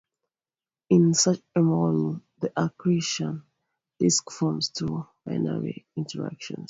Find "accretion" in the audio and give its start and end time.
2.59-3.43